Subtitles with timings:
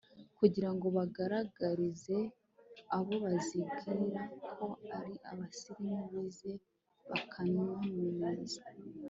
[0.37, 2.17] kugira ngo bagaragarize
[2.97, 4.19] abo bazibwira
[4.55, 4.65] ko
[4.99, 6.51] ari abasirimu bize
[7.09, 8.61] bakaminuza